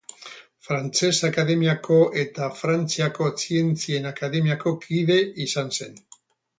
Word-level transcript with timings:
Frantses 0.67 1.19
Akademiako 1.29 1.99
eta 2.23 2.49
Frantziako 2.63 3.31
Zientzien 3.45 4.11
Akademiako 4.15 4.75
kide 4.89 5.23
izan 5.49 5.75
zen. 5.81 6.07